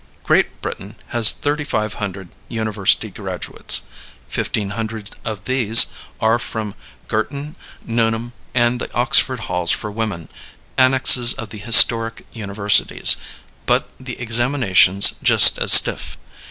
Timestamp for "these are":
5.45-6.39